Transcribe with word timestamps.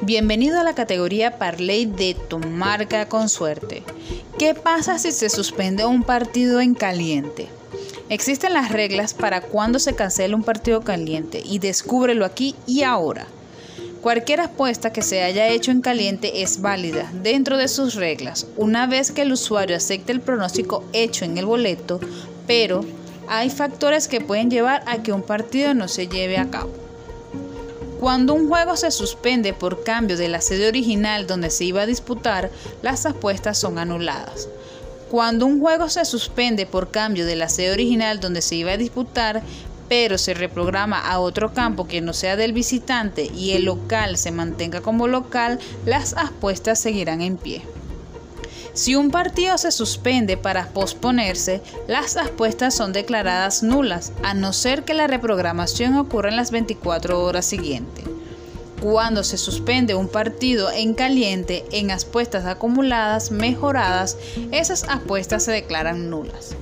Bienvenido 0.00 0.60
a 0.60 0.62
la 0.62 0.76
categoría 0.76 1.38
Parley 1.38 1.84
de 1.84 2.14
tu 2.28 2.38
marca 2.38 3.08
con 3.08 3.28
suerte. 3.28 3.82
¿Qué 4.38 4.54
pasa 4.54 4.96
si 4.96 5.10
se 5.10 5.28
suspende 5.28 5.84
un 5.84 6.04
partido 6.04 6.60
en 6.60 6.74
caliente? 6.74 7.48
Existen 8.08 8.52
las 8.52 8.70
reglas 8.70 9.12
para 9.12 9.40
cuando 9.40 9.80
se 9.80 9.96
cancela 9.96 10.36
un 10.36 10.44
partido 10.44 10.82
caliente 10.82 11.42
y 11.44 11.58
descúbrelo 11.58 12.24
aquí 12.24 12.54
y 12.64 12.84
ahora. 12.84 13.26
Cualquier 14.00 14.40
apuesta 14.40 14.92
que 14.92 15.02
se 15.02 15.24
haya 15.24 15.48
hecho 15.48 15.72
en 15.72 15.80
caliente 15.80 16.42
es 16.42 16.60
válida 16.60 17.10
dentro 17.12 17.56
de 17.56 17.66
sus 17.66 17.96
reglas 17.96 18.46
una 18.56 18.86
vez 18.86 19.10
que 19.10 19.22
el 19.22 19.32
usuario 19.32 19.76
acepte 19.76 20.12
el 20.12 20.20
pronóstico 20.20 20.84
hecho 20.92 21.24
en 21.24 21.38
el 21.38 21.46
boleto, 21.46 21.98
pero 22.46 22.84
hay 23.26 23.50
factores 23.50 24.06
que 24.06 24.20
pueden 24.20 24.48
llevar 24.48 24.84
a 24.86 25.02
que 25.02 25.12
un 25.12 25.22
partido 25.22 25.74
no 25.74 25.88
se 25.88 26.06
lleve 26.06 26.38
a 26.38 26.48
cabo. 26.48 26.87
Cuando 28.00 28.34
un 28.34 28.48
juego 28.48 28.76
se 28.76 28.92
suspende 28.92 29.52
por 29.52 29.82
cambio 29.82 30.16
de 30.16 30.28
la 30.28 30.40
sede 30.40 30.68
original 30.68 31.26
donde 31.26 31.50
se 31.50 31.64
iba 31.64 31.82
a 31.82 31.86
disputar, 31.86 32.48
las 32.80 33.06
apuestas 33.06 33.58
son 33.58 33.76
anuladas. 33.76 34.48
Cuando 35.10 35.46
un 35.46 35.58
juego 35.58 35.88
se 35.88 36.04
suspende 36.04 36.64
por 36.64 36.92
cambio 36.92 37.26
de 37.26 37.34
la 37.34 37.48
sede 37.48 37.72
original 37.72 38.20
donde 38.20 38.40
se 38.40 38.54
iba 38.54 38.72
a 38.72 38.76
disputar, 38.76 39.42
pero 39.88 40.16
se 40.16 40.34
reprograma 40.34 41.00
a 41.00 41.18
otro 41.18 41.52
campo 41.54 41.88
que 41.88 42.00
no 42.00 42.12
sea 42.12 42.36
del 42.36 42.52
visitante 42.52 43.24
y 43.34 43.52
el 43.52 43.64
local 43.64 44.16
se 44.16 44.30
mantenga 44.30 44.80
como 44.80 45.08
local, 45.08 45.58
las 45.84 46.14
apuestas 46.16 46.78
seguirán 46.78 47.20
en 47.20 47.36
pie. 47.36 47.62
Si 48.74 48.94
un 48.94 49.10
partido 49.10 49.58
se 49.58 49.72
suspende 49.72 50.36
para 50.36 50.68
posponerse, 50.68 51.60
las 51.86 52.16
apuestas 52.16 52.74
son 52.74 52.92
declaradas 52.92 53.62
nulas, 53.62 54.12
a 54.22 54.34
no 54.34 54.52
ser 54.52 54.84
que 54.84 54.94
la 54.94 55.06
reprogramación 55.06 55.96
ocurra 55.96 56.28
en 56.28 56.36
las 56.36 56.50
24 56.50 57.22
horas 57.22 57.46
siguientes. 57.46 58.04
Cuando 58.80 59.24
se 59.24 59.38
suspende 59.38 59.96
un 59.96 60.08
partido 60.08 60.70
en 60.70 60.94
caliente 60.94 61.64
en 61.72 61.90
apuestas 61.90 62.46
acumuladas 62.46 63.32
mejoradas, 63.32 64.16
esas 64.52 64.84
apuestas 64.84 65.44
se 65.44 65.52
declaran 65.52 66.10
nulas 66.10 66.54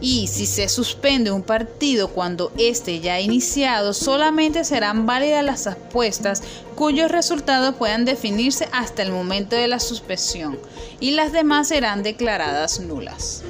y 0.00 0.26
si 0.26 0.46
se 0.46 0.68
suspende 0.68 1.30
un 1.30 1.42
partido 1.42 2.08
cuando 2.08 2.52
éste 2.58 3.00
ya 3.00 3.14
ha 3.14 3.20
iniciado, 3.20 3.94
solamente 3.94 4.64
serán 4.64 5.06
válidas 5.06 5.44
las 5.44 5.66
apuestas 5.66 6.42
cuyos 6.74 7.10
resultados 7.10 7.74
puedan 7.76 8.04
definirse 8.04 8.68
hasta 8.72 9.02
el 9.02 9.12
momento 9.12 9.56
de 9.56 9.68
la 9.68 9.80
suspensión 9.80 10.58
y 11.00 11.12
las 11.12 11.32
demás 11.32 11.68
serán 11.68 12.02
declaradas 12.02 12.80
nulas. 12.80 13.42